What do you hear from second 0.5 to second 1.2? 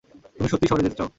সত্যিই শহরে যেতে চাও?